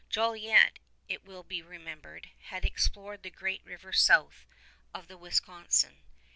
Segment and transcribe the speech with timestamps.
[0.09, 4.47] Jolliet, it will be remembered, had explored the Great River south
[4.95, 5.97] of the Wisconsin.